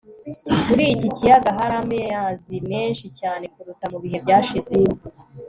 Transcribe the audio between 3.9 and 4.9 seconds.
mu bihe byashize